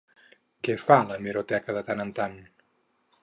Què 0.67 0.75
fa 0.83 0.97
l'hemeroteca 1.09 1.77
de 1.77 1.83
tant 1.91 2.03
en 2.09 2.13
tant? 2.21 2.39